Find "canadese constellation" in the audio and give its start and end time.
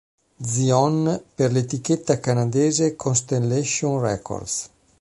2.19-3.99